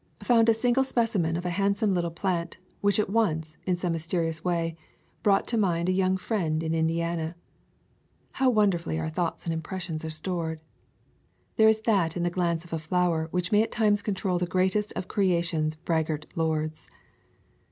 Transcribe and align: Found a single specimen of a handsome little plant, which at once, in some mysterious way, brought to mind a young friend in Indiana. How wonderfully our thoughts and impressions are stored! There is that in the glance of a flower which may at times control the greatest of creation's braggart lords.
Found 0.23 0.49
a 0.49 0.55
single 0.55 0.83
specimen 0.83 1.35
of 1.37 1.45
a 1.45 1.51
handsome 1.51 1.93
little 1.93 2.09
plant, 2.09 2.57
which 2.79 2.97
at 2.97 3.07
once, 3.07 3.55
in 3.67 3.75
some 3.75 3.91
mysterious 3.91 4.43
way, 4.43 4.75
brought 5.21 5.45
to 5.49 5.59
mind 5.59 5.89
a 5.89 5.91
young 5.91 6.17
friend 6.17 6.63
in 6.63 6.73
Indiana. 6.73 7.35
How 8.31 8.49
wonderfully 8.49 8.99
our 8.99 9.11
thoughts 9.11 9.45
and 9.45 9.53
impressions 9.53 10.03
are 10.03 10.09
stored! 10.09 10.59
There 11.57 11.69
is 11.69 11.81
that 11.81 12.17
in 12.17 12.23
the 12.23 12.31
glance 12.31 12.65
of 12.65 12.73
a 12.73 12.79
flower 12.79 13.27
which 13.29 13.51
may 13.51 13.61
at 13.61 13.71
times 13.71 14.01
control 14.01 14.39
the 14.39 14.47
greatest 14.47 14.91
of 14.93 15.07
creation's 15.07 15.75
braggart 15.75 16.25
lords. 16.35 16.89